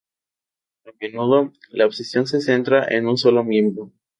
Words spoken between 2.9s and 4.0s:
un solo miembro.